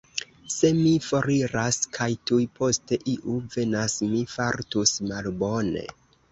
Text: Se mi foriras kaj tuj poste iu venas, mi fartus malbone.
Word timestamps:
Se 0.53 0.69
mi 0.77 0.93
foriras 1.07 1.77
kaj 1.99 2.09
tuj 2.31 2.41
poste 2.61 2.99
iu 3.15 3.37
venas, 3.59 4.01
mi 4.17 4.25
fartus 4.35 4.99
malbone. 5.13 5.89